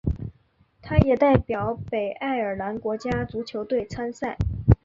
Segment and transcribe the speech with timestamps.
[0.81, 4.35] 他也代表北爱尔兰国家足球队参赛。